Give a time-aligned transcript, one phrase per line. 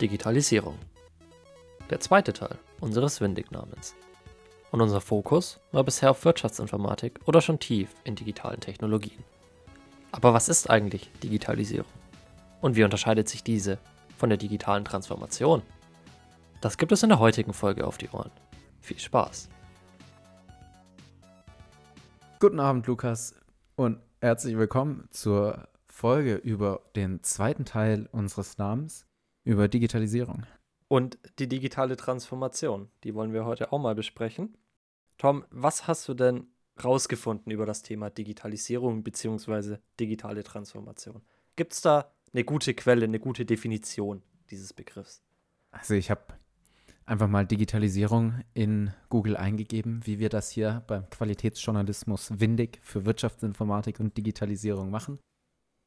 [0.00, 0.78] Digitalisierung.
[1.90, 3.94] Der zweite Teil unseres Windig-Namens.
[4.70, 9.22] Und unser Fokus war bisher auf Wirtschaftsinformatik oder schon tief in digitalen Technologien.
[10.12, 11.90] Aber was ist eigentlich Digitalisierung?
[12.62, 13.78] Und wie unterscheidet sich diese
[14.16, 15.62] von der digitalen Transformation?
[16.60, 18.30] Das gibt es in der heutigen Folge auf die Ohren.
[18.80, 19.48] Viel Spaß!
[22.38, 23.34] Guten Abend, Lukas,
[23.76, 29.04] und herzlich willkommen zur Folge über den zweiten Teil unseres Namens,
[29.44, 30.44] über Digitalisierung.
[30.88, 34.56] Und die digitale Transformation, die wollen wir heute auch mal besprechen.
[35.18, 36.48] Tom, was hast du denn
[36.82, 39.76] rausgefunden über das Thema Digitalisierung bzw.
[39.98, 41.22] digitale Transformation?
[41.56, 45.22] Gibt es da eine gute Quelle, eine gute Definition dieses Begriffs?
[45.70, 46.22] Also ich habe
[47.06, 54.00] einfach mal Digitalisierung in Google eingegeben, wie wir das hier beim Qualitätsjournalismus Windig für Wirtschaftsinformatik
[54.00, 55.18] und Digitalisierung machen.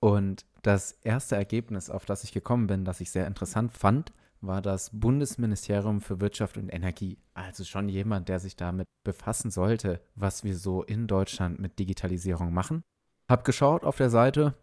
[0.03, 4.61] Und das erste Ergebnis, auf das ich gekommen bin, das ich sehr interessant fand, war
[4.61, 7.17] das Bundesministerium für Wirtschaft und Energie.
[7.35, 12.53] Also schon jemand, der sich damit befassen sollte, was wir so in Deutschland mit Digitalisierung
[12.53, 12.83] machen.
[13.29, 14.55] Hab geschaut auf der Seite,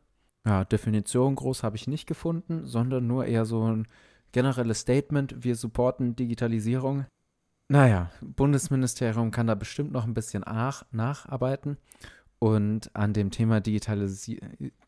[0.44, 3.88] ja, Definition groß habe ich nicht gefunden, sondern nur eher so ein
[4.32, 7.06] generelles Statement, wir supporten Digitalisierung.
[7.68, 11.78] Naja, Bundesministerium kann da bestimmt noch ein bisschen nach, nacharbeiten
[12.40, 14.40] und an dem Thema Digitalisi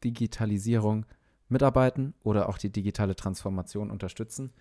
[0.02, 1.06] Digitalisierung
[1.48, 4.52] mitarbeiten oder auch die digitale Transformation unterstützen.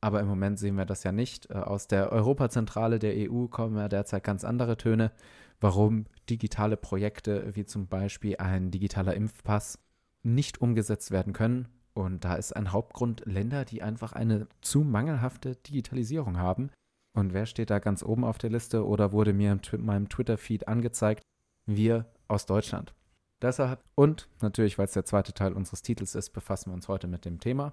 [0.00, 1.50] Aber im Moment sehen wir das ja nicht.
[1.50, 5.12] Äh, aus der Europazentrale der EU kommen ja derzeit ganz andere Töne,
[5.60, 9.78] warum digitale Projekte wie zum Beispiel ein digitaler Impfpass
[10.22, 11.68] nicht umgesetzt werden können.
[11.92, 16.70] Und da ist ein Hauptgrund Länder, die einfach eine zu mangelhafte Digitalisierung haben.
[17.12, 20.68] Und wer steht da ganz oben auf der Liste oder wurde mir in meinem Twitter-Feed
[20.68, 21.22] angezeigt?
[21.66, 22.94] Wir aus Deutschland.
[23.42, 27.06] Deshalb und natürlich, weil es der zweite Teil unseres Titels ist, befassen wir uns heute
[27.06, 27.72] mit dem Thema.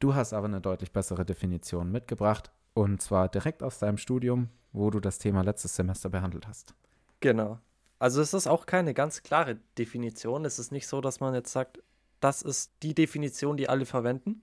[0.00, 4.90] Du hast aber eine deutlich bessere Definition mitgebracht und zwar direkt aus deinem Studium, wo
[4.90, 6.74] du das Thema letztes Semester behandelt hast.
[7.20, 7.60] Genau.
[7.98, 10.44] Also es ist auch keine ganz klare Definition.
[10.44, 11.80] Es ist nicht so, dass man jetzt sagt,
[12.18, 14.42] das ist die Definition, die alle verwenden.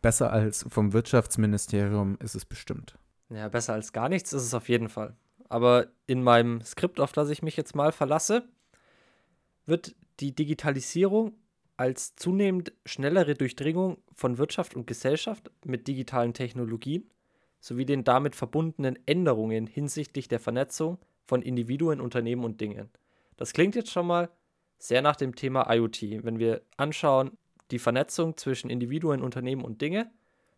[0.00, 2.98] Besser als vom Wirtschaftsministerium ist es bestimmt.
[3.28, 5.14] Ja, besser als gar nichts ist es auf jeden Fall
[5.48, 8.48] aber in meinem Skript, auf das ich mich jetzt mal verlasse,
[9.66, 11.34] wird die Digitalisierung
[11.76, 17.08] als zunehmend schnellere Durchdringung von Wirtschaft und Gesellschaft mit digitalen Technologien
[17.60, 22.88] sowie den damit verbundenen Änderungen hinsichtlich der Vernetzung von Individuen, Unternehmen und Dingen.
[23.36, 24.30] Das klingt jetzt schon mal
[24.78, 26.24] sehr nach dem Thema IoT.
[26.24, 27.36] Wenn wir anschauen,
[27.70, 30.10] die Vernetzung zwischen Individuen, Unternehmen und Dinge,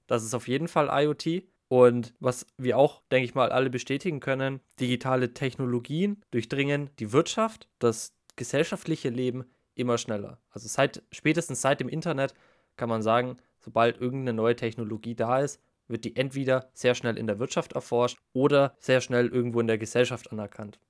[0.06, 1.44] das ist auf jeden Fall IoT.
[1.70, 7.68] Und was wir auch, denke ich mal, alle bestätigen können, digitale Technologien durchdringen die Wirtschaft,
[7.78, 9.44] das gesellschaftliche Leben
[9.76, 10.40] immer schneller.
[10.50, 12.34] Also seit spätestens seit dem Internet
[12.76, 17.28] kann man sagen, sobald irgendeine neue Technologie da ist, wird die entweder sehr schnell in
[17.28, 20.80] der Wirtschaft erforscht oder sehr schnell irgendwo in der Gesellschaft anerkannt.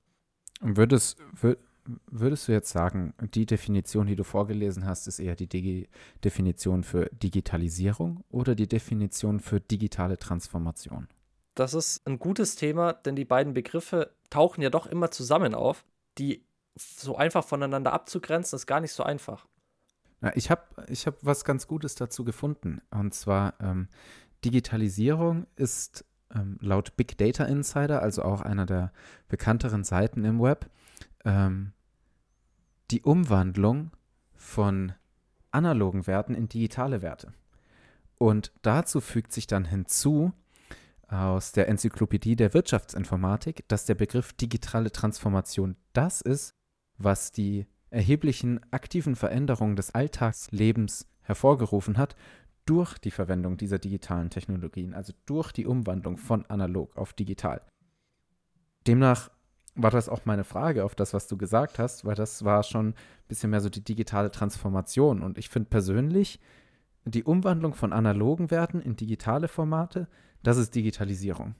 [0.63, 1.19] Und würdest,
[2.07, 5.89] würdest du jetzt sagen, die Definition, die du vorgelesen hast, ist eher die Digi
[6.25, 11.09] Definition für Digitalisierung oder die Definition für digitale Transformation?
[11.55, 15.85] Das ist ein gutes Thema, denn die beiden Begriffe tauchen ja doch immer zusammen auf.
[16.19, 16.45] Die
[16.77, 19.47] so einfach voneinander abzugrenzen, ist gar nicht so einfach.
[20.21, 22.81] Na, ich habe ich hab was ganz Gutes dazu gefunden.
[22.91, 23.89] Und zwar, ähm,
[24.45, 28.93] Digitalisierung ist ähm, laut Big Data Insider, also auch einer der
[29.29, 30.71] bekannteren Seiten im Web,
[31.25, 31.73] ähm,
[32.91, 33.91] die Umwandlung
[34.35, 34.93] von
[35.51, 37.33] analogen Werten in digitale Werte.
[38.19, 40.33] Und dazu fügt sich dann hinzu
[41.09, 46.55] aus der Enzyklopädie der Wirtschaftsinformatik, dass der Begriff digitale Transformation das ist,
[46.99, 52.15] was die erheblichen aktiven Veränderungen des Alltagslebens hervorgerufen hat
[52.65, 57.63] durch die Verwendung dieser digitalen Technologien, also durch die Umwandlung von analog auf digital.
[58.87, 59.31] Demnach
[59.75, 62.89] war das auch meine Frage auf das, was du gesagt hast, weil das war schon
[62.89, 62.95] ein
[63.29, 65.23] bisschen mehr so die digitale Transformation.
[65.23, 66.41] Und ich finde persönlich,
[67.05, 70.09] die Umwandlung von analogen Werten in digitale Formate,
[70.43, 71.55] das ist Digitalisierung.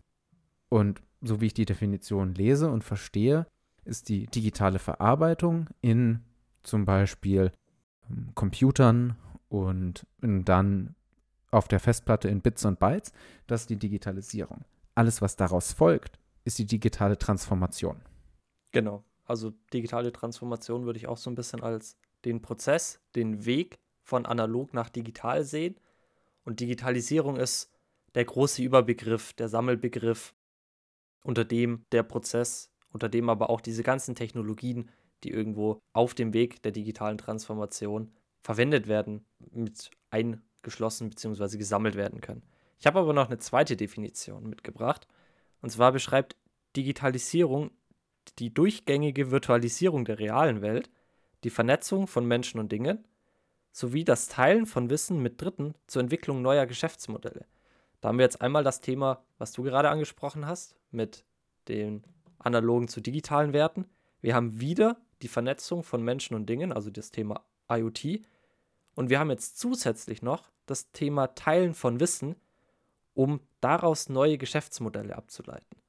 [0.69, 3.47] Und so wie ich die Definition lese und verstehe,
[3.85, 6.21] ist die digitale Verarbeitung in
[6.63, 7.53] zum Beispiel
[8.09, 9.17] ähm, Computern
[9.49, 10.95] und dann
[11.51, 13.13] auf der Festplatte in Bits und Bytes,
[13.47, 14.65] das ist die Digitalisierung.
[14.95, 16.20] Alles, was daraus folgt,
[16.51, 18.03] ist die digitale Transformation.
[18.73, 19.05] Genau.
[19.25, 24.27] Also digitale Transformation würde ich auch so ein bisschen als den Prozess, den Weg von
[24.27, 25.77] analog nach digital sehen.
[26.45, 27.71] Und Digitalisierung ist
[28.17, 30.35] der große Überbegriff, der Sammelbegriff,
[31.23, 34.91] unter dem der Prozess, unter dem aber auch diese ganzen Technologien,
[35.23, 38.11] die irgendwo auf dem Weg der digitalen Transformation
[38.43, 41.59] verwendet werden, mit eingeschlossen bzw.
[41.59, 42.43] gesammelt werden können.
[42.81, 45.07] Ich habe aber noch eine zweite Definition mitgebracht.
[45.63, 46.37] Und zwar beschreibt
[46.77, 47.71] Digitalisierung
[48.39, 50.91] die durchgängige Virtualisierung der realen Welt,
[51.45, 53.07] die Vernetzung von Menschen und Dingen
[53.73, 57.47] sowie das Teilen von Wissen mit Dritten zur Entwicklung neuer Geschäftsmodelle.
[58.01, 61.25] Da haben wir jetzt einmal das Thema, was du gerade angesprochen hast, mit
[61.69, 62.03] den
[62.39, 63.87] analogen zu digitalen Werten.
[64.21, 68.23] Wir haben wieder die Vernetzung von Menschen und Dingen, also das Thema IoT.
[68.95, 72.37] Und wir haben jetzt zusätzlich noch das Thema Teilen von Wissen,
[73.15, 75.80] um daraus neue Geschäftsmodelle abzuleiten.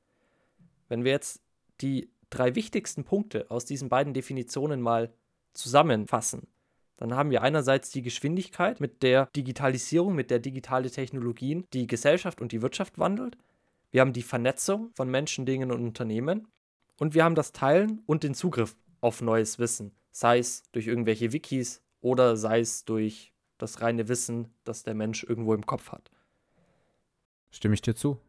[0.92, 1.42] Wenn wir jetzt
[1.80, 5.14] die drei wichtigsten Punkte aus diesen beiden Definitionen mal
[5.54, 6.48] zusammenfassen,
[6.98, 12.42] dann haben wir einerseits die Geschwindigkeit, mit der Digitalisierung, mit der digitale Technologien die Gesellschaft
[12.42, 13.38] und die Wirtschaft wandelt.
[13.92, 16.50] Wir haben die Vernetzung von Menschen, Dingen und Unternehmen.
[16.98, 21.32] Und wir haben das Teilen und den Zugriff auf neues Wissen, sei es durch irgendwelche
[21.32, 26.12] Wikis oder sei es durch das reine Wissen, das der Mensch irgendwo im Kopf hat.
[27.50, 28.20] Stimme ich dir zu.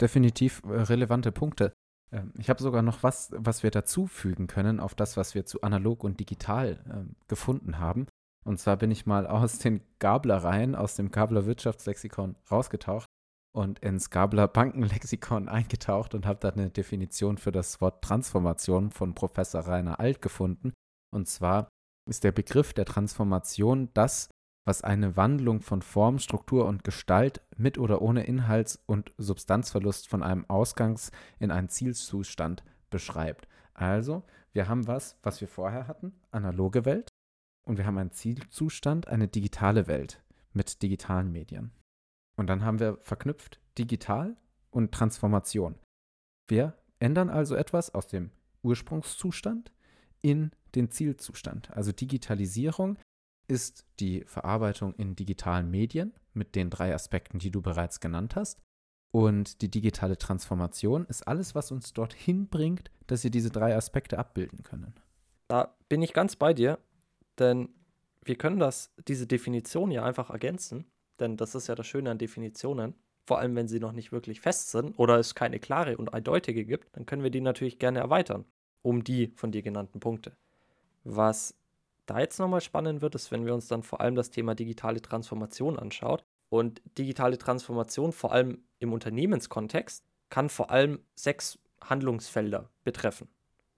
[0.00, 1.72] Definitiv äh, relevante Punkte.
[2.12, 5.62] Ähm, ich habe sogar noch was, was wir dazufügen können auf das, was wir zu
[5.62, 8.06] analog und digital äh, gefunden haben.
[8.44, 13.08] Und zwar bin ich mal aus den Gablereien, aus dem Gabler Wirtschaftslexikon rausgetaucht
[13.54, 19.14] und ins Gabler Bankenlexikon eingetaucht und habe da eine Definition für das Wort Transformation von
[19.14, 20.72] Professor Rainer Alt gefunden.
[21.14, 21.68] Und zwar
[22.08, 24.30] ist der Begriff der Transformation das,
[24.68, 30.22] was eine Wandlung von Form, Struktur und Gestalt mit oder ohne Inhalts- und Substanzverlust von
[30.22, 33.48] einem Ausgangs- in einen Zielzustand beschreibt.
[33.72, 37.08] Also, wir haben was, was wir vorher hatten, analoge Welt,
[37.64, 40.22] und wir haben einen Zielzustand, eine digitale Welt
[40.52, 41.72] mit digitalen Medien.
[42.36, 44.36] Und dann haben wir verknüpft digital
[44.70, 45.76] und Transformation.
[46.46, 48.32] Wir ändern also etwas aus dem
[48.62, 49.72] Ursprungszustand
[50.20, 51.70] in den Zielzustand.
[51.70, 52.98] Also Digitalisierung
[53.48, 58.60] ist die Verarbeitung in digitalen Medien mit den drei Aspekten, die du bereits genannt hast.
[59.10, 64.18] Und die digitale Transformation ist alles, was uns dorthin bringt, dass wir diese drei Aspekte
[64.18, 64.94] abbilden können.
[65.48, 66.78] Da bin ich ganz bei dir,
[67.38, 67.70] denn
[68.22, 70.84] wir können das, diese Definition ja einfach ergänzen,
[71.18, 72.94] denn das ist ja das Schöne an Definitionen.
[73.26, 76.66] Vor allem, wenn sie noch nicht wirklich fest sind oder es keine klare und eindeutige
[76.66, 78.44] gibt, dann können wir die natürlich gerne erweitern
[78.82, 80.36] um die von dir genannten Punkte.
[81.04, 81.54] Was
[82.10, 85.00] da jetzt nochmal spannend wird, ist, wenn wir uns dann vor allem das Thema digitale
[85.00, 86.24] Transformation anschaut.
[86.50, 93.28] Und digitale Transformation, vor allem im Unternehmenskontext, kann vor allem sechs Handlungsfelder betreffen.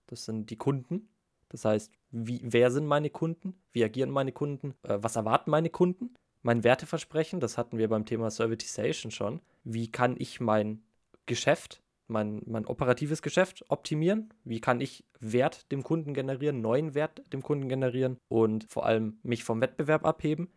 [0.07, 1.09] Das sind die Kunden,
[1.49, 5.71] das heißt, wie, wer sind meine Kunden, wie agieren meine Kunden, äh, was erwarten meine
[5.71, 10.83] Kunden, mein Werteversprechen, das hatten wir beim Thema Servitization schon, wie kann ich mein
[11.27, 14.35] Geschäft mein, mein operatives Geschäft optimieren?
[14.45, 19.19] Wie kann ich Wert dem Kunden generieren, neuen Wert dem Kunden generieren und vor allem
[19.23, 20.49] mich vom Wettbewerb abheben?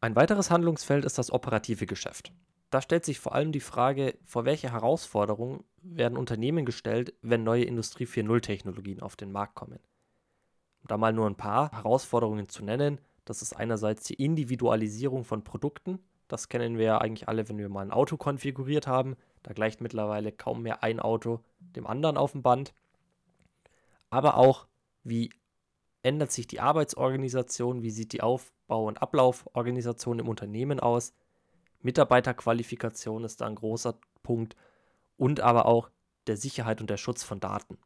[0.00, 2.32] Ein weiteres Handlungsfeld ist das operative Geschäft.
[2.70, 7.64] Da stellt sich vor allem die Frage, vor welche Herausforderungen werden Unternehmen gestellt, wenn neue
[7.64, 9.78] Industrie 4.0 Technologien auf den Markt kommen.
[10.82, 15.44] Um da mal nur ein paar Herausforderungen zu nennen, das ist einerseits die Individualisierung von
[15.44, 16.00] Produkten.
[16.28, 19.16] Das kennen wir ja eigentlich alle, wenn wir mal ein Auto konfiguriert haben.
[19.44, 22.74] Da gleicht mittlerweile kaum mehr ein Auto dem anderen auf dem Band.
[24.10, 24.66] Aber auch,
[25.04, 25.30] wie
[26.02, 31.14] ändert sich die Arbeitsorganisation, wie sieht die Aufbau- und Ablauforganisation im Unternehmen aus.
[31.80, 34.56] Mitarbeiterqualifikation ist da ein großer Punkt
[35.16, 35.90] und aber auch
[36.26, 37.78] der Sicherheit und der Schutz von Daten.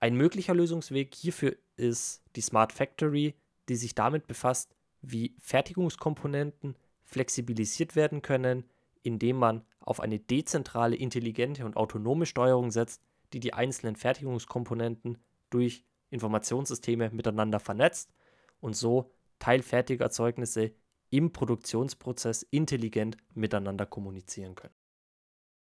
[0.00, 3.34] Ein möglicher Lösungsweg hierfür ist die Smart Factory,
[3.68, 8.64] die sich damit befasst, wie Fertigungskomponenten flexibilisiert werden können,
[9.04, 15.18] indem man auf eine dezentrale, intelligente und autonome Steuerung setzt, die die einzelnen Fertigungskomponenten
[15.50, 18.12] durch Informationssysteme miteinander vernetzt
[18.60, 20.72] und so teilfertige Erzeugnisse
[21.10, 24.74] im Produktionsprozess intelligent miteinander kommunizieren können.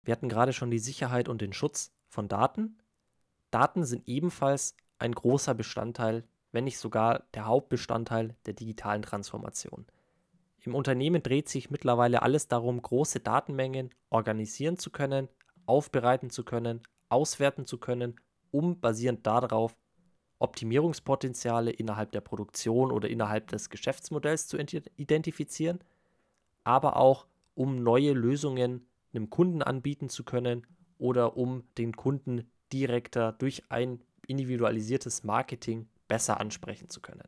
[0.03, 2.77] Wir hatten gerade schon die Sicherheit und den Schutz von Daten.
[3.51, 9.85] Daten sind ebenfalls ein großer Bestandteil, wenn nicht sogar der Hauptbestandteil der digitalen Transformation.
[10.61, 15.29] Im Unternehmen dreht sich mittlerweile alles darum, große Datenmengen organisieren zu können,
[15.65, 18.15] aufbereiten zu können, auswerten zu können,
[18.51, 19.75] um basierend darauf
[20.39, 25.79] Optimierungspotenziale innerhalb der Produktion oder innerhalb des Geschäftsmodells zu identifizieren,
[26.63, 27.25] aber auch
[27.55, 30.65] um neue Lösungen einem Kunden anbieten zu können
[30.97, 37.27] oder um den Kunden direkter durch ein individualisiertes Marketing besser ansprechen zu können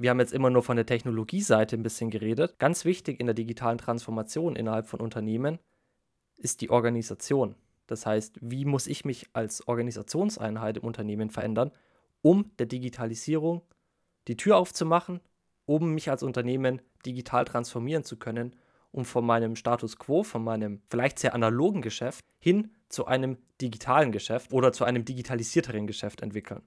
[0.00, 2.58] wir haben jetzt immer nur von der Technologieseite ein bisschen geredet.
[2.58, 5.58] Ganz wichtig in der digitalen Transformation innerhalb von Unternehmen
[6.36, 7.54] ist die Organisation.
[7.86, 11.70] Das heißt, wie muss ich mich als Organisationseinheit im Unternehmen verändern,
[12.22, 13.62] um der Digitalisierung
[14.28, 15.20] die Tür aufzumachen,
[15.64, 18.56] um mich als Unternehmen digital transformieren zu können
[18.96, 24.10] um von meinem Status quo, von meinem vielleicht sehr analogen Geschäft hin zu einem digitalen
[24.10, 26.62] Geschäft oder zu einem digitalisierteren Geschäft entwickeln.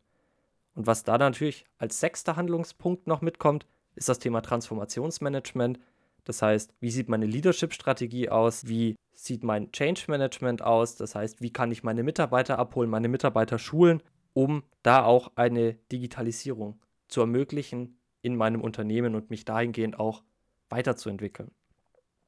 [0.80, 5.78] Und was da natürlich als sechster Handlungspunkt noch mitkommt, ist das Thema Transformationsmanagement.
[6.24, 8.66] Das heißt, wie sieht meine Leadership-Strategie aus?
[8.66, 10.96] Wie sieht mein Change Management aus?
[10.96, 15.74] Das heißt, wie kann ich meine Mitarbeiter abholen, meine Mitarbeiter schulen, um da auch eine
[15.92, 20.24] Digitalisierung zu ermöglichen in meinem Unternehmen und mich dahingehend auch
[20.70, 21.52] weiterzuentwickeln.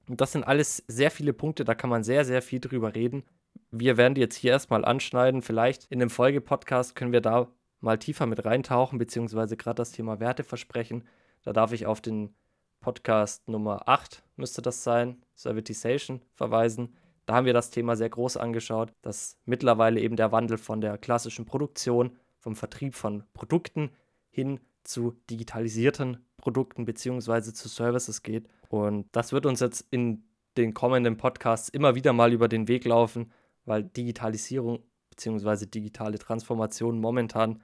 [0.10, 3.24] Und das sind alles sehr viele Punkte, da kann man sehr, sehr viel drüber reden.
[3.70, 5.41] Wir werden die jetzt hier erstmal anschneiden.
[5.41, 7.48] Vielleicht in dem Folgepodcast können wir da
[7.82, 11.04] mal tiefer mit reintauchen, beziehungsweise gerade das Thema Werteversprechen.
[11.44, 12.34] Da darf ich auf den
[12.80, 16.96] Podcast Nummer 8, müsste das sein, Servitization, verweisen.
[17.26, 20.98] Da haben wir das Thema sehr groß angeschaut, dass mittlerweile eben der Wandel von der
[20.98, 23.92] klassischen Produktion, vom Vertrieb von Produkten
[24.32, 28.48] hin zu digitalisierten Produkten beziehungsweise zu Services geht.
[28.70, 30.24] Und das wird uns jetzt in
[30.58, 33.32] den kommenden Podcasts immer wieder mal über den Weg laufen,
[33.66, 37.62] weil Digitalisierung beziehungsweise digitale Transformation momentan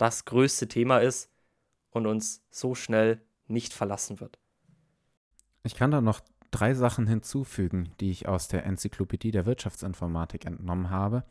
[0.00, 1.30] das größte Thema ist
[1.90, 4.38] und uns so schnell nicht verlassen wird.
[5.62, 10.88] Ich kann da noch drei Sachen hinzufügen, die ich aus der Enzyklopädie der Wirtschaftsinformatik entnommen
[10.88, 11.24] habe,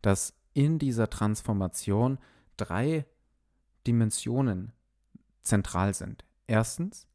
[0.00, 2.18] dass in dieser Transformation
[2.56, 3.04] drei
[3.86, 4.72] Dimensionen
[5.42, 6.24] zentral sind.
[6.46, 7.06] Erstens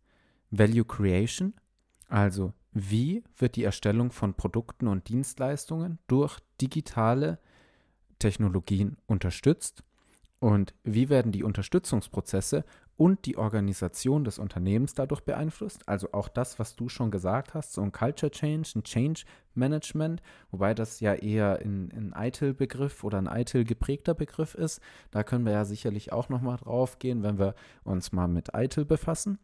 [0.52, 1.54] Value Creation,
[2.08, 7.40] also wie wird die Erstellung von Produkten und Dienstleistungen durch digitale
[8.20, 9.84] Technologien unterstützt
[10.40, 12.64] und wie werden die Unterstützungsprozesse
[13.00, 15.88] und die Organisation des Unternehmens dadurch beeinflusst.
[15.88, 20.22] Also auch das, was du schon gesagt hast, so ein Culture Change, ein Change Management,
[20.52, 24.82] wobei das ja eher ein, ein ITIL-Begriff oder ein ITIL geprägter Begriff ist.
[25.12, 27.56] Da können wir ja sicherlich auch nochmal drauf gehen, wenn wir
[27.86, 29.40] uns mal mit ITIL befassen.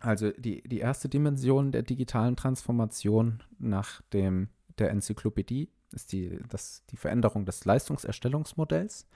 [0.00, 6.84] Also die, die erste Dimension der digitalen Transformation nach dem, der Enzyklopädie ist die, das,
[6.90, 9.06] die Veränderung des Leistungserstellungsmodells.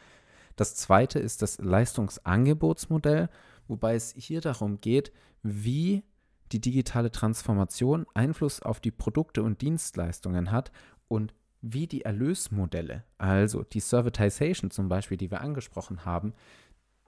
[0.60, 3.30] Das zweite ist das Leistungsangebotsmodell,
[3.66, 5.10] wobei es hier darum geht,
[5.42, 6.04] wie
[6.52, 10.70] die digitale Transformation Einfluss auf die Produkte und Dienstleistungen hat
[11.08, 16.34] und wie die Erlösmodelle, also die Servitization zum Beispiel, die wir angesprochen haben,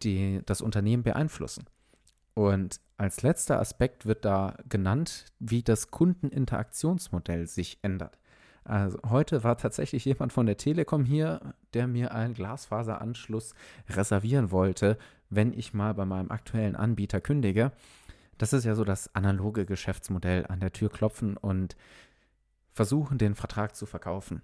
[0.02, 1.66] die das Unternehmen beeinflussen.
[2.32, 8.16] Und als letzter Aspekt wird da genannt, wie das Kundeninteraktionsmodell sich ändert.
[8.64, 13.54] Also heute war tatsächlich jemand von der Telekom hier, der mir einen Glasfaseranschluss
[13.88, 14.98] reservieren wollte,
[15.30, 17.72] wenn ich mal bei meinem aktuellen Anbieter kündige.
[18.38, 21.76] Das ist ja so das analoge Geschäftsmodell, an der Tür klopfen und
[22.70, 24.42] versuchen, den Vertrag zu verkaufen.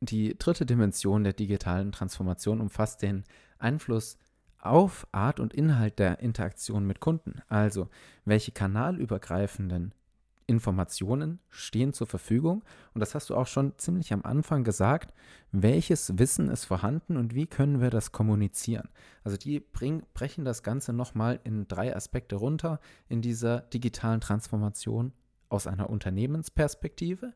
[0.00, 3.24] Die dritte Dimension der digitalen Transformation umfasst den
[3.58, 4.18] Einfluss
[4.58, 7.40] auf Art und Inhalt der Interaktion mit Kunden.
[7.48, 7.88] Also,
[8.24, 9.94] welche kanalübergreifenden
[10.46, 12.64] Informationen stehen zur Verfügung.
[12.92, 15.14] Und das hast du auch schon ziemlich am Anfang gesagt.
[15.52, 18.88] Welches Wissen ist vorhanden und wie können wir das kommunizieren?
[19.22, 25.12] Also die bring, brechen das Ganze nochmal in drei Aspekte runter in dieser digitalen Transformation
[25.48, 27.32] aus einer Unternehmensperspektive.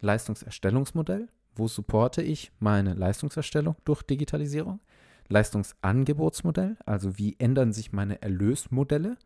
[0.00, 1.28] Leistungserstellungsmodell.
[1.54, 4.80] Wo supporte ich meine Leistungserstellung durch Digitalisierung?
[5.28, 9.16] Leistungsangebotsmodell, also wie ändern sich meine Erlösmodelle?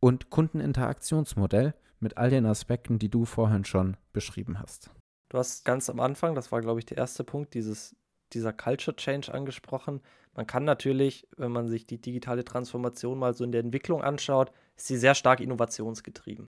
[0.00, 4.90] Und Kundeninteraktionsmodell, mit all den Aspekten, die du vorhin schon beschrieben hast.
[5.28, 7.96] Du hast ganz am Anfang, das war, glaube ich, der erste Punkt, dieses,
[8.32, 10.02] dieser Culture Change angesprochen.
[10.34, 14.52] Man kann natürlich, wenn man sich die digitale Transformation mal so in der Entwicklung anschaut,
[14.76, 16.46] ist sie sehr stark innovationsgetrieben.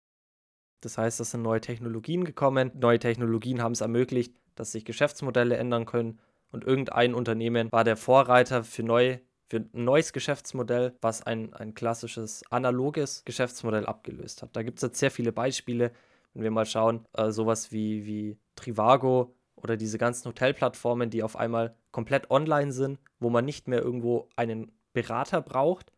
[0.81, 2.73] Das heißt, es sind neue Technologien gekommen.
[2.75, 6.19] Neue Technologien haben es ermöglicht, dass sich Geschäftsmodelle ändern können.
[6.51, 9.21] Und irgendein Unternehmen war der Vorreiter für neue
[9.53, 14.57] für ein neues Geschäftsmodell, was ein, ein klassisches analoges Geschäftsmodell abgelöst hat.
[14.57, 15.93] Da gibt es jetzt sehr viele Beispiele.
[16.33, 21.37] Wenn wir mal schauen, äh, sowas wie, wie Trivago oder diese ganzen Hotelplattformen, die auf
[21.37, 25.93] einmal komplett online sind, wo man nicht mehr irgendwo einen Berater braucht,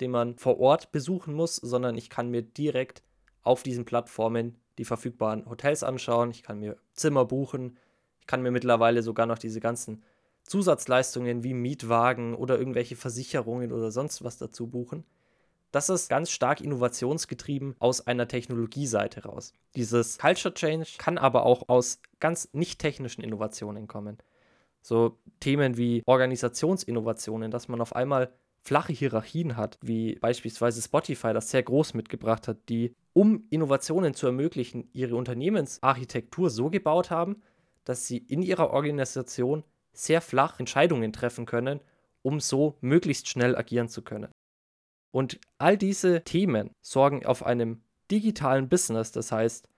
[0.00, 3.04] den man vor Ort besuchen muss, sondern ich kann mir direkt
[3.42, 7.78] auf diesen Plattformen die verfügbaren Hotels anschauen, ich kann mir Zimmer buchen,
[8.18, 10.02] ich kann mir mittlerweile sogar noch diese ganzen
[10.46, 15.04] Zusatzleistungen wie Mietwagen oder irgendwelche Versicherungen oder sonst was dazu buchen.
[15.72, 19.52] Das ist ganz stark innovationsgetrieben aus einer Technologieseite raus.
[19.74, 24.18] Dieses Culture Change kann aber auch aus ganz nicht technischen Innovationen kommen.
[24.80, 31.50] So Themen wie Organisationsinnovationen, dass man auf einmal flache Hierarchien hat, wie beispielsweise Spotify das
[31.50, 37.42] sehr groß mitgebracht hat, die, um Innovationen zu ermöglichen, ihre Unternehmensarchitektur so gebaut haben,
[37.84, 39.62] dass sie in ihrer Organisation
[39.96, 41.80] sehr flach Entscheidungen treffen können,
[42.22, 44.30] um so möglichst schnell agieren zu können.
[45.12, 49.68] Und all diese Themen sorgen auf einem digitalen Business, das heißt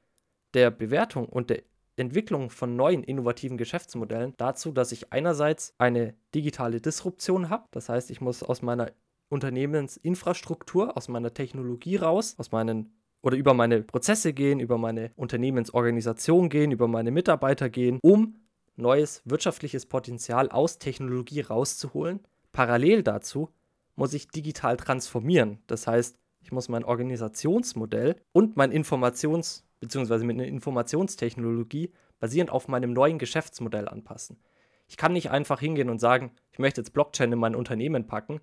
[0.55, 1.63] der Bewertung und der
[1.97, 7.67] Entwicklung von neuen innovativen Geschäftsmodellen dazu, dass ich einerseits eine digitale Disruption habe.
[7.71, 8.93] Das heißt, ich muss aus meiner
[9.29, 16.49] Unternehmensinfrastruktur, aus meiner Technologie raus, aus meinen oder über meine Prozesse gehen, über meine Unternehmensorganisation
[16.49, 18.37] gehen, über meine Mitarbeiter gehen, um
[18.79, 22.21] neues wirtschaftliches Potenzial aus Technologie rauszuholen.
[22.53, 23.51] Parallel dazu
[23.97, 25.59] muss ich digital transformieren.
[25.67, 30.25] Das heißt, ich muss mein Organisationsmodell und mein Informations- bzw.
[30.25, 34.39] mit einer Informationstechnologie basierend auf meinem neuen Geschäftsmodell anpassen.
[34.87, 38.41] Ich kann nicht einfach hingehen und sagen, ich möchte jetzt Blockchain in mein Unternehmen packen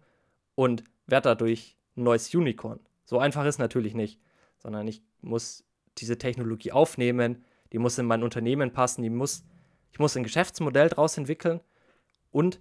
[0.54, 2.80] und werde dadurch ein neues Unicorn.
[3.06, 4.20] So einfach ist natürlich nicht,
[4.58, 5.64] sondern ich muss
[5.98, 9.44] diese Technologie aufnehmen, die muss in mein Unternehmen passen, die muss,
[9.96, 11.62] ich muss ein Geschäftsmodell daraus entwickeln
[12.30, 12.60] und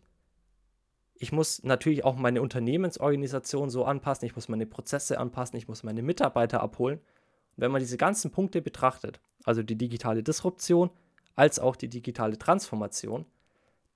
[1.16, 5.82] ich muss natürlich auch meine Unternehmensorganisation so anpassen, ich muss meine Prozesse anpassen, ich muss
[5.82, 6.98] meine Mitarbeiter abholen.
[6.98, 10.90] Und wenn man diese ganzen Punkte betrachtet, also die digitale Disruption
[11.34, 13.26] als auch die digitale Transformation,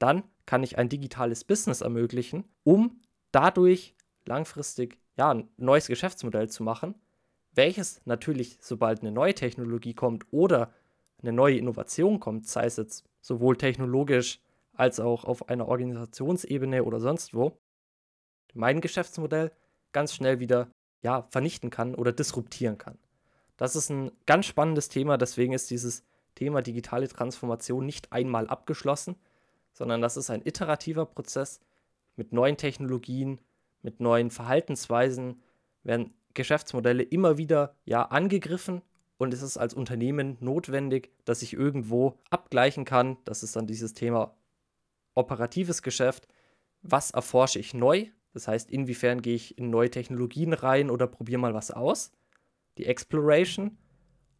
[0.00, 3.95] dann kann ich ein digitales Business ermöglichen, um dadurch
[4.26, 6.97] langfristig ja, ein neues Geschäftsmodell zu machen,
[7.54, 10.73] welches natürlich, sobald eine neue Technologie kommt oder
[11.23, 14.41] eine neue Innovation kommt, sei es jetzt sowohl technologisch
[14.73, 17.59] als auch auf einer Organisationsebene oder sonst wo,
[18.55, 19.53] mein Geschäftsmodell
[19.93, 20.71] ganz schnell wieder
[21.03, 22.99] ja, vernichten kann oder disruptieren kann.
[23.57, 26.05] Das ist ein ganz spannendes Thema, deswegen ist dieses
[26.37, 29.17] Thema digitale Transformation nicht einmal abgeschlossen,
[29.73, 31.61] sondern das ist ein iterativer Prozess
[32.15, 33.41] mit neuen Technologien,
[33.83, 35.43] mit neuen Verhaltensweisen,
[35.83, 38.83] werden Geschäftsmodelle immer wieder ja angegriffen
[39.19, 43.19] und es ist als Unternehmen notwendig, dass ich irgendwo abgleichen kann.
[43.25, 44.37] Das ist dann dieses Thema
[45.15, 46.29] operatives Geschäft.
[46.83, 48.07] Was erforsche ich neu?
[48.33, 52.13] Das heißt, inwiefern gehe ich in neue Technologien rein oder probiere mal was aus?
[52.79, 53.77] die Exploration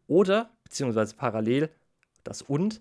[0.07, 1.71] oder, beziehungsweise parallel,
[2.25, 2.81] das und,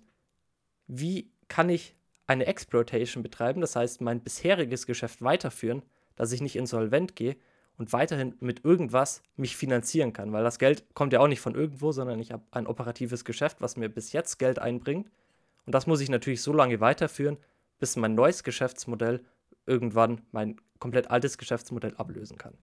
[0.88, 1.96] wie kann ich
[2.28, 5.82] eine Exploitation betreiben, das heißt mein bisheriges Geschäft weiterführen,
[6.16, 7.36] dass ich nicht insolvent gehe
[7.78, 11.56] und weiterhin mit irgendwas mich finanzieren kann, weil das Geld kommt ja auch nicht von
[11.56, 15.10] irgendwo, sondern ich habe ein operatives Geschäft, was mir bis jetzt Geld einbringt
[15.66, 17.38] und das muss ich natürlich so lange weiterführen,
[17.80, 19.24] bis mein neues Geschäftsmodell
[19.66, 22.58] irgendwann mein komplett altes Geschäftsmodell ablösen kann.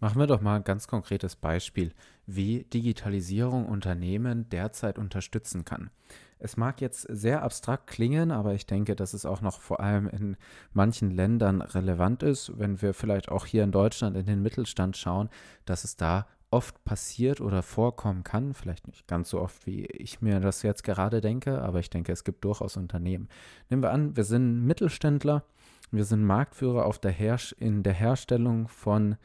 [0.00, 1.92] Machen wir doch mal ein ganz konkretes Beispiel,
[2.26, 5.90] wie Digitalisierung Unternehmen derzeit unterstützen kann.
[6.38, 10.08] Es mag jetzt sehr abstrakt klingen, aber ich denke, dass es auch noch vor allem
[10.08, 10.36] in
[10.72, 15.30] manchen Ländern relevant ist, wenn wir vielleicht auch hier in Deutschland in den Mittelstand schauen,
[15.64, 20.22] dass es da oft passiert oder vorkommen kann, vielleicht nicht ganz so oft, wie ich
[20.22, 23.28] mir das jetzt gerade denke, aber ich denke, es gibt durchaus Unternehmen.
[23.68, 25.44] Nehmen wir an, wir sind Mittelständler,
[25.90, 29.16] wir sind Marktführer auf der Herr in der Herstellung von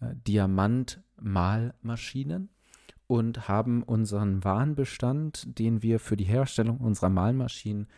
[0.00, 2.48] Diamantmalmaschinen
[3.06, 7.88] und haben unseren Warenbestand, den wir für die Herstellung unserer Malmaschinen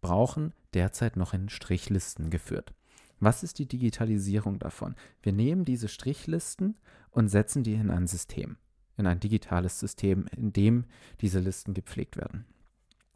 [0.00, 2.72] brauchen, derzeit noch in Strichlisten geführt.
[3.20, 4.94] Was ist die Digitalisierung davon?
[5.22, 6.76] Wir nehmen diese Strichlisten
[7.10, 8.56] und setzen die in ein System,
[8.96, 10.84] in ein digitales System, in dem
[11.20, 12.44] diese Listen gepflegt werden.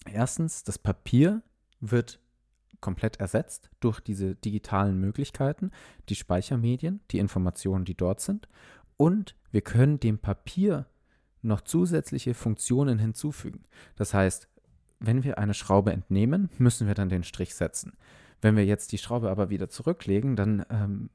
[0.06, 1.42] Erstens, das Papier
[1.80, 2.20] wird
[2.80, 5.70] komplett ersetzt durch diese digitalen Möglichkeiten,
[6.08, 8.48] die Speichermedien, die Informationen, die dort sind.
[8.96, 10.86] Und wir können dem Papier
[11.42, 13.64] noch zusätzliche Funktionen hinzufügen.
[13.96, 14.48] Das heißt,
[15.00, 17.92] wenn wir eine Schraube entnehmen, müssen wir dann den Strich setzen.
[18.40, 21.10] Wenn wir jetzt die Schraube aber wieder zurücklegen, dann ähm,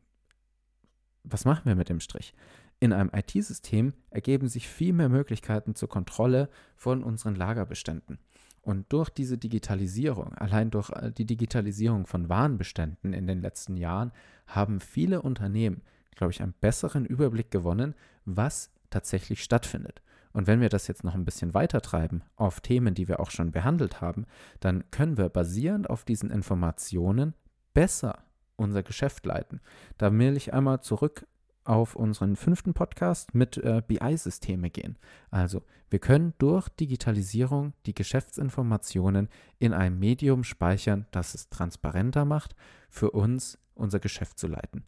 [1.24, 2.34] was machen wir mit dem Strich?
[2.80, 8.20] In einem IT-System ergeben sich viel mehr Möglichkeiten zur Kontrolle von unseren Lagerbeständen.
[8.64, 14.12] Und durch diese Digitalisierung, allein durch äh, die Digitalisierung von Warenbeständen in den letzten Jahren,
[14.48, 15.82] haben viele Unternehmen,
[16.16, 17.94] glaube ich, einen besseren Überblick gewonnen,
[18.26, 20.02] was tatsächlich stattfindet.
[20.32, 23.32] Und wenn wir das jetzt noch ein bisschen weiter treiben auf Themen, die wir auch
[23.32, 24.26] schon behandelt haben,
[24.62, 27.34] dann können wir basierend auf diesen Informationen
[27.74, 28.24] besser
[28.56, 29.60] unser Geschäft leiten.
[29.98, 31.28] Da will ich einmal zurück
[31.66, 34.98] auf unseren fünften Podcast mit äh, BI-Systeme gehen.
[35.32, 42.56] Also wir können durch Digitalisierung die Geschäftsinformationen in einem Medium speichern, das es transparenter macht,
[42.90, 44.84] für uns unser Geschäft zu leiten.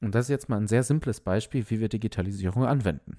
[0.00, 3.16] Und das ist jetzt mal ein sehr simples Beispiel, wie wir Digitalisierung anwenden.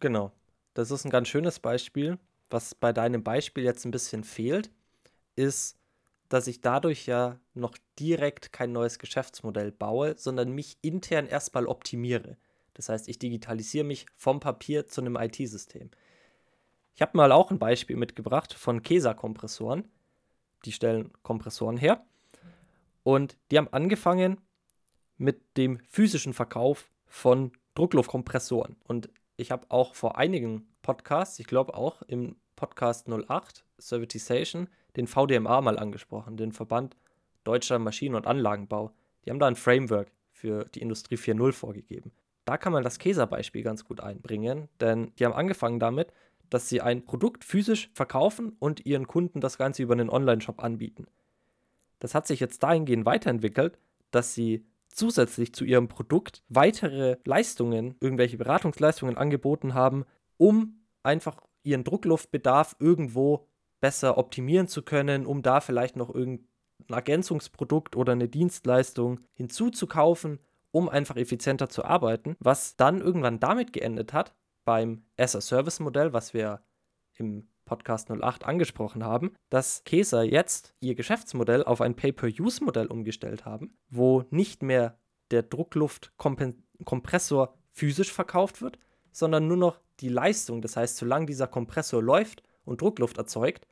[0.00, 0.32] Genau,
[0.74, 2.18] das ist ein ganz schönes Beispiel.
[2.50, 4.70] Was bei deinem Beispiel jetzt ein bisschen fehlt,
[5.36, 5.78] ist,
[6.32, 12.38] dass ich dadurch ja noch direkt kein neues Geschäftsmodell baue, sondern mich intern erstmal optimiere.
[12.72, 15.90] Das heißt, ich digitalisiere mich vom Papier zu einem IT-System.
[16.94, 19.84] Ich habe mal auch ein Beispiel mitgebracht von Kesa-Kompressoren.
[20.64, 22.02] Die stellen Kompressoren her.
[23.02, 24.40] Und die haben angefangen
[25.18, 28.76] mit dem physischen Verkauf von Druckluftkompressoren.
[28.84, 35.06] Und ich habe auch vor einigen Podcasts, ich glaube auch im Podcast 08, Servitization, den
[35.06, 36.96] VDMA mal angesprochen, den Verband
[37.44, 38.92] Deutscher Maschinen- und Anlagenbau.
[39.24, 42.12] Die haben da ein Framework für die Industrie 4.0 vorgegeben.
[42.44, 46.12] Da kann man das Käserbeispiel ganz gut einbringen, denn die haben angefangen damit,
[46.50, 51.06] dass sie ein Produkt physisch verkaufen und ihren Kunden das Ganze über einen Online-Shop anbieten.
[51.98, 53.78] Das hat sich jetzt dahingehend weiterentwickelt,
[54.10, 60.04] dass sie zusätzlich zu ihrem Produkt weitere Leistungen, irgendwelche Beratungsleistungen angeboten haben,
[60.36, 63.46] um einfach ihren Druckluftbedarf irgendwo
[63.82, 66.46] besser optimieren zu können, um da vielleicht noch irgendein
[66.88, 70.38] Ergänzungsprodukt oder eine Dienstleistung hinzuzukaufen,
[70.70, 76.62] um einfach effizienter zu arbeiten, was dann irgendwann damit geendet hat, beim as-a-Service-Modell, was wir
[77.14, 83.76] im Podcast 08 angesprochen haben, dass Käser jetzt ihr Geschäftsmodell auf ein Pay-per-Use-Modell umgestellt haben,
[83.88, 84.96] wo nicht mehr
[85.30, 88.78] der Druckluftkompressor physisch verkauft wird,
[89.10, 90.62] sondern nur noch die Leistung.
[90.62, 93.66] Das heißt, solange dieser Kompressor läuft und Druckluft erzeugt,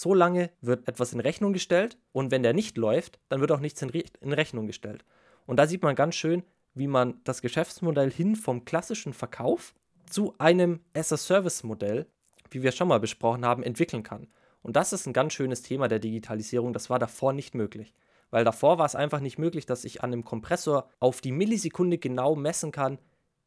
[0.00, 3.82] solange wird etwas in Rechnung gestellt und wenn der nicht läuft, dann wird auch nichts
[3.82, 5.04] in, Re in Rechnung gestellt.
[5.46, 6.42] Und da sieht man ganz schön,
[6.74, 9.74] wie man das Geschäftsmodell hin vom klassischen Verkauf
[10.06, 12.06] zu einem as-a-Service-Modell
[12.50, 14.28] wie wir schon mal besprochen haben, entwickeln kann.
[14.62, 16.72] Und das ist ein ganz schönes Thema der Digitalisierung.
[16.72, 17.94] Das war davor nicht möglich.
[18.30, 21.98] Weil davor war es einfach nicht möglich, dass ich an einem Kompressor auf die Millisekunde
[21.98, 22.98] genau messen kann,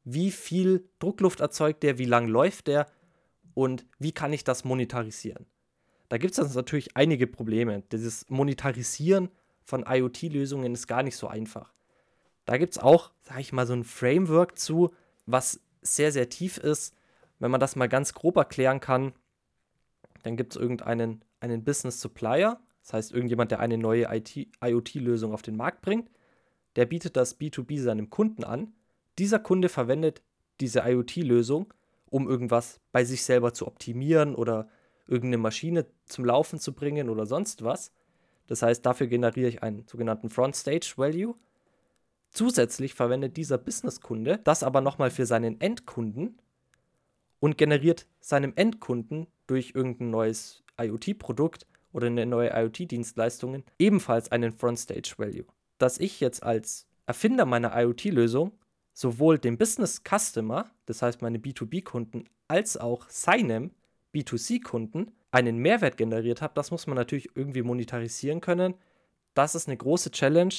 [0.04, 2.88] wie viel Druckluft erzeugt der, wie lang läuft der
[3.54, 5.46] und wie kann ich das monetarisieren.
[6.12, 7.84] Da gibt es natürlich einige Probleme.
[7.94, 9.30] Dieses Monetarisieren
[9.64, 11.72] von IoT-Lösungen ist gar nicht so einfach.
[12.44, 14.94] Da gibt es auch, sage ich mal, so ein Framework zu,
[15.26, 16.94] was sehr, sehr tief ist,
[17.40, 19.14] wenn man das mal ganz grob erklären kann,
[20.24, 25.44] dann gibt es irgendeinen einen Business Supplier, das heißt irgendjemand, der eine neue IoT-Lösung auf
[25.44, 26.12] den Markt bringt,
[26.76, 28.74] der bietet das B2B seinem Kunden an.
[29.18, 30.22] Dieser Kunde verwendet
[30.60, 31.74] diese IoT-Lösung,
[32.10, 34.68] um irgendwas bei sich selber zu optimieren oder
[35.12, 37.92] irgendeine Maschine zum Laufen zu bringen oder sonst was.
[38.48, 41.36] Das heißt, dafür generiere ich einen sogenannten Front Stage Value.
[42.30, 46.40] Zusätzlich verwendet dieser Businesskunde das aber nochmal für seinen Endkunden
[47.40, 55.16] und generiert seinem Endkunden durch irgendein neues IoT-Produkt oder eine neue IoT-Dienstleistung ebenfalls einen Front-Stage
[55.18, 55.46] Value.
[55.78, 58.54] Dass ich jetzt als Erfinder meiner IoT-Lösung
[58.94, 63.72] sowohl dem Business Customer, das heißt meine B2B-Kunden, als auch seinem
[64.14, 68.76] B2C-Kunden einen Mehrwert generiert habe, das muss man natürlich irgendwie monetarisieren können.
[69.34, 70.54] Das ist eine große Challenge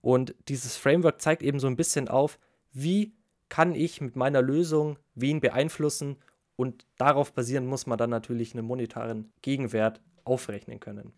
[0.00, 2.38] und dieses Framework zeigt eben so ein bisschen auf,
[2.72, 3.12] wie
[3.48, 6.16] kann ich mit meiner Lösung wen beeinflussen
[6.56, 11.12] und darauf basierend muss man dann natürlich einen monetaren Gegenwert aufrechnen können.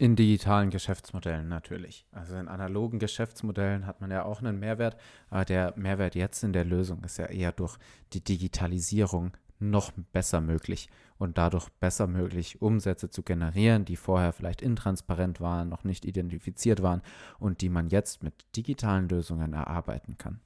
[0.00, 2.06] In digitalen Geschäftsmodellen natürlich.
[2.12, 4.96] Also in analogen Geschäftsmodellen hat man ja auch einen Mehrwert,
[5.28, 7.76] aber der Mehrwert jetzt in der Lösung ist ja eher durch
[8.12, 14.62] die Digitalisierung noch besser möglich und dadurch besser möglich, Umsätze zu generieren, die vorher vielleicht
[14.62, 17.02] intransparent waren, noch nicht identifiziert waren
[17.38, 20.40] und die man jetzt mit digitalen Lösungen erarbeiten kann.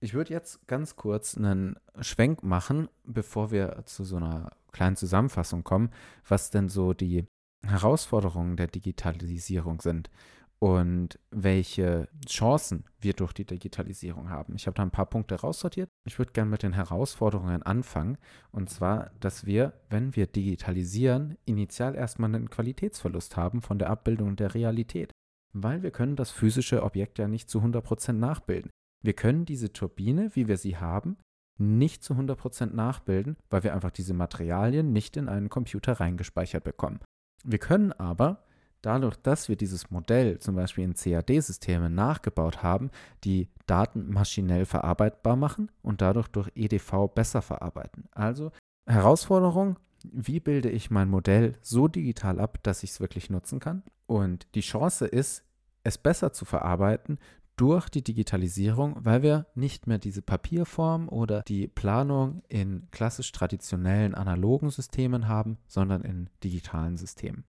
[0.00, 5.64] Ich würde jetzt ganz kurz einen Schwenk machen, bevor wir zu so einer kleinen Zusammenfassung
[5.64, 5.90] kommen,
[6.28, 7.26] was denn so die
[7.64, 10.10] Herausforderungen der Digitalisierung sind
[10.58, 14.54] und welche Chancen wir durch die Digitalisierung haben.
[14.56, 15.90] Ich habe da ein paar Punkte raussortiert.
[16.06, 18.16] Ich würde gerne mit den Herausforderungen anfangen.
[18.52, 24.36] Und zwar, dass wir, wenn wir digitalisieren, initial erstmal einen Qualitätsverlust haben von der Abbildung
[24.36, 25.12] der Realität.
[25.52, 28.70] Weil wir können das physische Objekt ja nicht zu 100% nachbilden.
[29.02, 31.16] Wir können diese Turbine, wie wir sie haben,
[31.58, 37.00] nicht zu 100% nachbilden, weil wir einfach diese Materialien nicht in einen Computer reingespeichert bekommen.
[37.44, 38.44] Wir können aber,
[38.86, 42.90] dadurch, dass wir dieses Modell zum Beispiel in CAD-Systemen nachgebaut haben,
[43.24, 48.04] die Daten maschinell verarbeitbar machen und dadurch durch EDV besser verarbeiten.
[48.12, 48.52] Also
[48.86, 53.82] Herausforderung, wie bilde ich mein Modell so digital ab, dass ich es wirklich nutzen kann?
[54.06, 55.42] Und die Chance ist,
[55.82, 57.18] es besser zu verarbeiten
[57.56, 64.14] durch die Digitalisierung, weil wir nicht mehr diese Papierform oder die Planung in klassisch traditionellen
[64.14, 67.44] analogen Systemen haben, sondern in digitalen Systemen.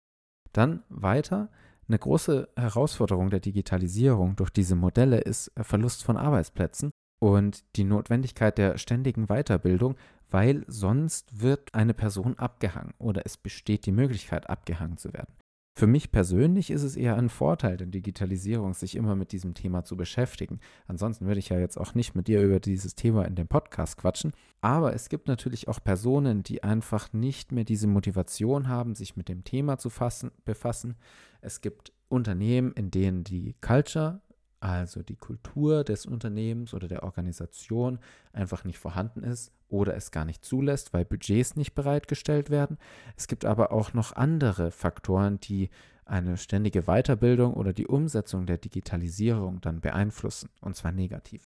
[0.55, 1.51] Dann weiter,
[1.89, 6.91] eine große Herausforderung der Digitalisierung durch diese Modelle ist Verlust von Arbeitsplätzen
[7.21, 9.97] und die Notwendigkeit der ständigen Weiterbildung,
[10.31, 15.35] weil sonst wird eine Person abgehangen oder es besteht die Möglichkeit, abgehangen zu werden.
[15.77, 19.83] Für mich persönlich ist es eher ein Vorteil der Digitalisierung, sich immer mit diesem Thema
[19.83, 20.61] zu beschäftigen.
[20.87, 23.97] Ansonsten würde ich ja jetzt auch nicht mit dir über dieses Thema in dem Podcast
[23.97, 24.33] quatschen.
[24.61, 29.29] Aber es gibt natürlich auch Personen, die einfach nicht mehr diese Motivation haben, sich mit
[29.29, 30.95] dem Thema zu fassen, befassen.
[31.41, 34.21] Es gibt Unternehmen, in denen die Culture
[34.65, 37.99] also die Kultur des Unternehmens oder der Organisation
[38.33, 42.79] einfach nicht vorhanden ist oder es gar nicht zulässt, weil Budgets nicht bereitgestellt werden.
[43.15, 45.69] Es gibt aber auch noch andere Faktoren, die
[46.07, 51.45] eine ständige Weiterbildung oder die Umsetzung der Digitalisierung dann beeinflussen, und zwar negativ.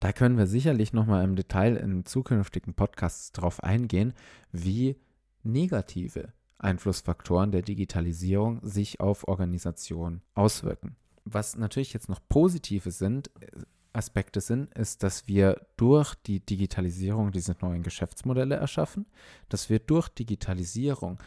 [0.00, 4.12] Da können wir sicherlich nochmal im Detail in zukünftigen Podcasts darauf eingehen,
[4.52, 4.96] wie
[5.42, 10.96] negative Einflussfaktoren der Digitalisierung sich auf Organisationen auswirken.
[11.30, 13.30] Was natürlich jetzt noch positive sind,
[13.92, 19.06] Aspekte sind, ist, dass wir durch die Digitalisierung diese neuen Geschäftsmodelle erschaffen,
[19.48, 21.18] dass wir durch Digitalisierung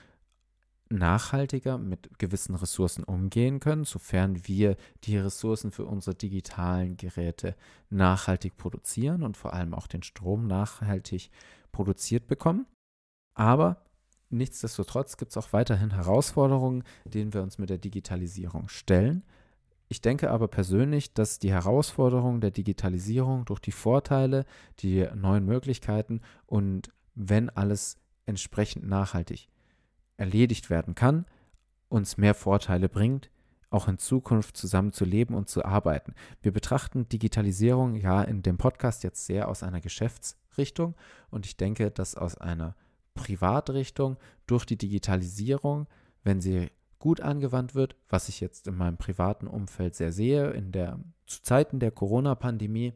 [0.90, 7.56] nachhaltiger mit gewissen Ressourcen umgehen können, sofern wir die Ressourcen für unsere digitalen Geräte
[7.90, 11.30] nachhaltig produzieren und vor allem auch den Strom nachhaltig
[11.72, 12.66] produziert bekommen.
[13.34, 13.86] Aber
[14.30, 19.24] nichtsdestotrotz gibt es auch weiterhin Herausforderungen, denen wir uns mit der Digitalisierung stellen.
[19.92, 24.46] Ich denke aber persönlich, dass die Herausforderungen der Digitalisierung durch die Vorteile,
[24.80, 29.50] die neuen Möglichkeiten und wenn alles entsprechend nachhaltig
[30.16, 31.26] erledigt werden kann,
[31.90, 33.30] uns mehr Vorteile bringt,
[33.70, 36.16] auch in Zukunft zusammen zu leben und zu arbeiten.
[36.42, 40.96] Wir betrachten Digitalisierung ja in dem Podcast jetzt sehr aus einer Geschäftsrichtung
[41.32, 42.78] und ich denke, dass aus einer
[43.14, 44.16] Privatrichtung
[44.48, 45.88] durch die Digitalisierung,
[46.24, 46.70] wenn sie
[47.02, 51.42] gut angewandt wird, was ich jetzt in meinem privaten Umfeld sehr sehe, in der zu
[51.42, 52.94] Zeiten der Corona-Pandemie,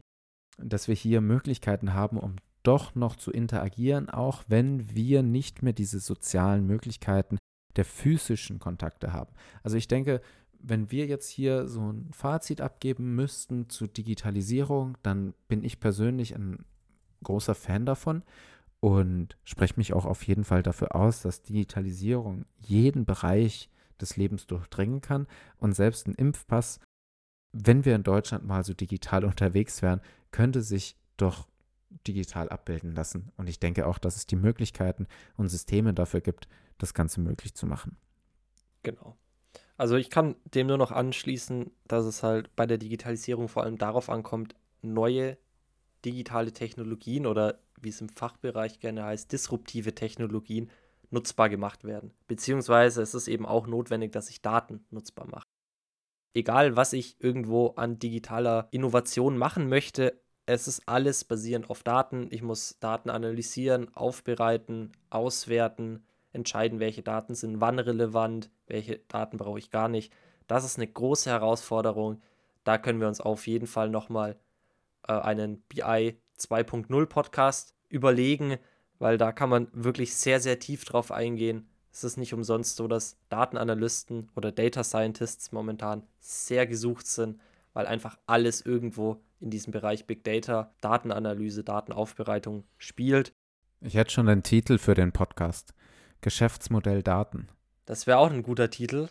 [0.58, 5.72] dass wir hier Möglichkeiten haben, um doch noch zu interagieren, auch wenn wir nicht mehr
[5.72, 7.38] diese sozialen Möglichkeiten
[7.76, 9.32] der physischen Kontakte haben.
[9.62, 10.20] Also ich denke,
[10.58, 16.34] wenn wir jetzt hier so ein Fazit abgeben müssten zu Digitalisierung, dann bin ich persönlich
[16.34, 16.64] ein
[17.22, 18.22] großer Fan davon
[18.80, 23.68] und spreche mich auch auf jeden Fall dafür aus, dass Digitalisierung jeden Bereich
[24.00, 25.26] des Lebens durchdringen kann
[25.58, 26.80] und selbst ein Impfpass,
[27.52, 31.46] wenn wir in Deutschland mal so digital unterwegs wären, könnte sich doch
[32.06, 33.32] digital abbilden lassen.
[33.36, 35.06] Und ich denke auch, dass es die Möglichkeiten
[35.36, 37.96] und Systeme dafür gibt, das Ganze möglich zu machen.
[38.82, 39.16] Genau.
[39.76, 43.78] Also ich kann dem nur noch anschließen, dass es halt bei der Digitalisierung vor allem
[43.78, 45.36] darauf ankommt, neue
[46.04, 50.70] digitale Technologien oder wie es im Fachbereich gerne heißt, disruptive Technologien
[51.10, 52.12] nutzbar gemacht werden.
[52.26, 55.46] Beziehungsweise es ist eben auch notwendig, dass ich Daten nutzbar mache.
[56.34, 62.28] Egal, was ich irgendwo an digitaler Innovation machen möchte, es ist alles basierend auf Daten.
[62.30, 69.58] Ich muss Daten analysieren, aufbereiten, auswerten, entscheiden, welche Daten sind wann relevant, welche Daten brauche
[69.58, 70.12] ich gar nicht.
[70.46, 72.20] Das ist eine große Herausforderung.
[72.62, 74.38] Da können wir uns auf jeden Fall nochmal
[75.08, 78.58] äh, einen BI 2.0 Podcast überlegen,
[78.98, 81.68] weil da kann man wirklich sehr, sehr tief drauf eingehen.
[81.92, 87.40] Es ist nicht umsonst so, dass Datenanalysten oder Data Scientists momentan sehr gesucht sind,
[87.72, 93.32] weil einfach alles irgendwo in diesem Bereich Big Data, Datenanalyse, Datenaufbereitung spielt.
[93.80, 95.74] Ich hätte schon den Titel für den Podcast.
[96.20, 97.48] Geschäftsmodell Daten.
[97.84, 99.08] Das wäre auch ein guter Titel.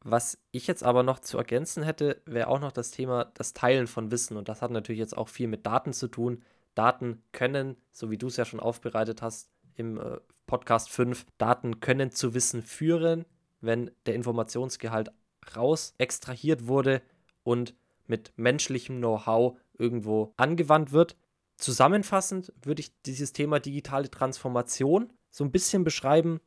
[0.00, 3.86] Was ich jetzt aber noch zu ergänzen hätte, wäre auch noch das Thema das Teilen
[3.86, 4.36] von Wissen.
[4.36, 6.42] Und das hat natürlich jetzt auch viel mit Daten zu tun.
[6.74, 11.80] Daten können, so wie du es ja schon aufbereitet hast im äh, Podcast 5, Daten
[11.80, 13.24] können zu Wissen führen,
[13.60, 15.10] wenn der Informationsgehalt
[15.56, 17.02] raus extrahiert wurde
[17.42, 17.74] und
[18.06, 21.16] mit menschlichem Know-how irgendwo angewandt wird.
[21.56, 26.40] Zusammenfassend würde ich dieses Thema digitale Transformation so ein bisschen beschreiben,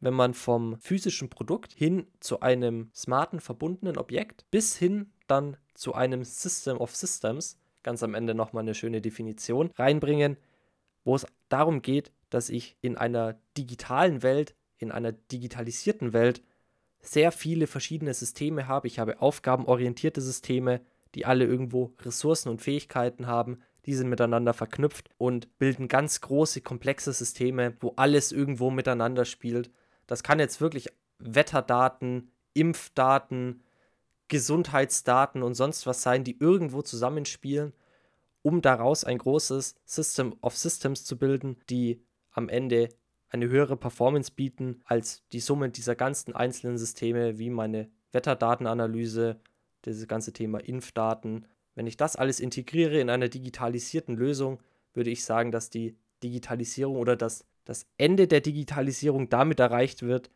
[0.00, 5.94] wenn man vom physischen Produkt hin zu einem smarten, verbundenen Objekt bis hin dann zu
[5.94, 10.36] einem System of Systems, ganz am Ende nochmal eine schöne Definition, reinbringen,
[11.04, 16.42] wo es darum geht, dass ich in einer digitalen Welt, in einer digitalisierten Welt
[17.00, 18.86] sehr viele verschiedene Systeme habe.
[18.86, 20.80] Ich habe aufgabenorientierte Systeme,
[21.14, 26.60] die alle irgendwo Ressourcen und Fähigkeiten haben, die sind miteinander verknüpft und bilden ganz große,
[26.60, 29.70] komplexe Systeme, wo alles irgendwo miteinander spielt.
[30.06, 33.62] Das kann jetzt wirklich Wetterdaten, Impfdaten,
[34.32, 37.74] Gesundheitsdaten und sonst was sein, die irgendwo zusammenspielen,
[38.40, 42.88] um daraus ein großes System of Systems zu bilden, die am Ende
[43.28, 49.38] eine höhere Performance bieten als die Summe dieser ganzen einzelnen Systeme, wie meine Wetterdatenanalyse,
[49.84, 51.46] dieses ganze Thema Impfdaten.
[51.74, 54.62] Wenn ich das alles integriere in einer digitalisierten Lösung,
[54.94, 60.30] würde ich sagen, dass die Digitalisierung oder dass das Ende der Digitalisierung damit erreicht wird,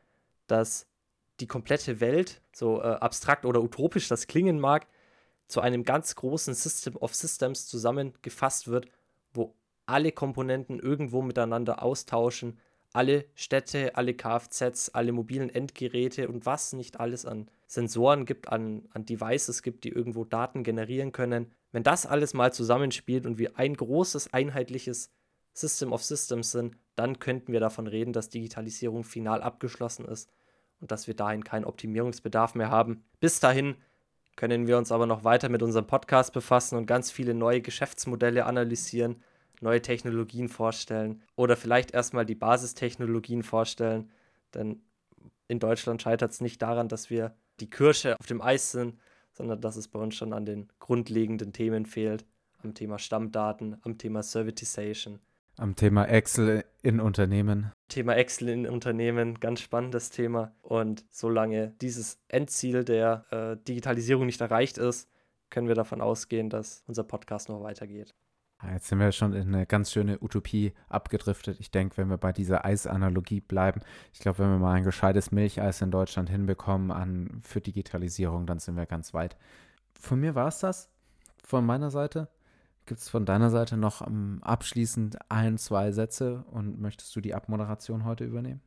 [0.48, 0.86] dass
[1.40, 4.86] die komplette Welt, so äh, abstrakt oder utopisch das klingen mag,
[5.48, 8.86] zu einem ganz großen System of Systems zusammengefasst wird,
[9.32, 12.58] wo alle Komponenten irgendwo miteinander austauschen,
[12.92, 18.88] alle Städte, alle Kfz, alle mobilen Endgeräte und was nicht alles an Sensoren gibt, an,
[18.92, 21.52] an Devices gibt, die irgendwo Daten generieren können.
[21.72, 25.10] Wenn das alles mal zusammenspielt und wir ein großes, einheitliches
[25.52, 30.30] System of Systems sind, dann könnten wir davon reden, dass Digitalisierung final abgeschlossen ist
[30.80, 33.04] und dass wir dahin keinen Optimierungsbedarf mehr haben.
[33.20, 33.76] Bis dahin
[34.36, 38.44] können wir uns aber noch weiter mit unserem Podcast befassen und ganz viele neue Geschäftsmodelle
[38.44, 39.16] analysieren
[39.60, 44.10] neue Technologien vorstellen oder vielleicht erstmal die Basistechnologien vorstellen.
[44.54, 44.82] Denn
[45.48, 48.98] in Deutschland scheitert es nicht daran, dass wir die Kirsche auf dem Eis sind,
[49.32, 52.24] sondern dass es bei uns schon an den grundlegenden Themen fehlt.
[52.62, 55.20] Am Thema Stammdaten, am Thema Servitization.
[55.58, 57.72] Am Thema Excel in Unternehmen.
[57.88, 60.52] Thema Excel in Unternehmen, ganz spannendes Thema.
[60.60, 65.08] Und solange dieses Endziel der äh, Digitalisierung nicht erreicht ist,
[65.48, 68.14] können wir davon ausgehen, dass unser Podcast noch weitergeht.
[68.58, 71.58] Ah, jetzt sind wir schon in eine ganz schöne Utopie abgedriftet.
[71.58, 73.80] Ich denke, wenn wir bei dieser Eisanalogie bleiben,
[74.12, 78.58] ich glaube, wenn wir mal ein gescheites Milcheis in Deutschland hinbekommen an, für Digitalisierung, dann
[78.58, 79.36] sind wir ganz weit.
[79.98, 80.90] Von mir war es das.
[81.44, 82.28] Von meiner Seite.
[82.86, 87.34] Gibt es von deiner Seite noch um, abschließend ein, zwei Sätze und möchtest du die
[87.34, 88.60] Abmoderation heute übernehmen?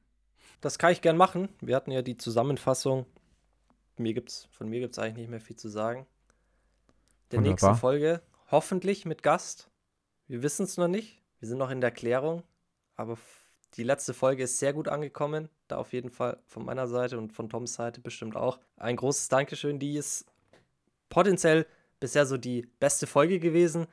[0.59, 1.47] Das kann ich gern machen.
[1.61, 3.05] Wir hatten ja die Zusammenfassung.
[3.95, 6.05] Mir gibt's, von mir gibt es eigentlich nicht mehr viel zu sagen.
[7.31, 7.51] Der Wunderbar.
[7.51, 9.69] nächsten Folge hoffentlich mit Gast.
[10.27, 11.21] Wir wissen es noch nicht.
[11.39, 12.43] Wir sind noch in der Klärung.
[12.97, 13.17] Aber
[13.75, 15.47] die letzte Folge ist sehr gut angekommen.
[15.69, 18.59] Da auf jeden Fall von meiner Seite und von Toms Seite bestimmt auch.
[18.75, 19.79] Ein großes Dankeschön.
[19.79, 20.25] Die ist
[21.07, 21.65] potenziell
[22.01, 23.87] bisher so die beste Folge gewesen.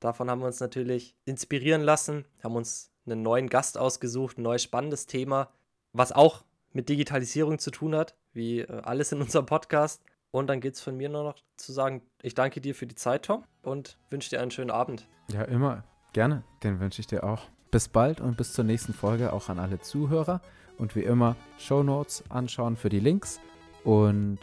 [0.00, 4.62] Davon haben wir uns natürlich inspirieren lassen, haben uns einen neuen Gast ausgesucht, ein neues
[4.62, 5.50] spannendes Thema,
[5.92, 10.02] was auch mit Digitalisierung zu tun hat, wie äh, alles in unserem Podcast.
[10.30, 12.94] Und dann geht es von mir nur noch zu sagen, ich danke dir für die
[12.94, 15.08] Zeit, Tom, und wünsche dir einen schönen Abend.
[15.32, 15.84] Ja, immer.
[16.12, 16.42] Gerne.
[16.62, 17.42] Den wünsche ich dir auch.
[17.70, 20.40] Bis bald und bis zur nächsten Folge auch an alle Zuhörer.
[20.78, 23.40] Und wie immer, Show Notes anschauen für die Links.
[23.84, 24.38] Und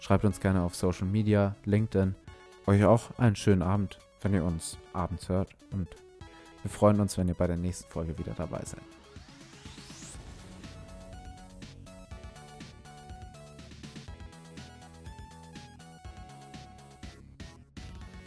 [0.00, 2.14] schreibt uns gerne auf Social Media, LinkedIn.
[2.66, 5.50] Euch auch einen schönen Abend, wenn ihr uns abends hört.
[5.70, 5.88] Und
[6.62, 8.95] wir freuen uns, wenn ihr bei der nächsten Folge wieder dabei seid.